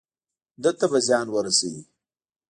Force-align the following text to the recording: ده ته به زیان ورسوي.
ده 0.63 0.71
ته 0.79 0.85
به 0.91 0.99
زیان 1.07 1.27
ورسوي. 1.31 1.81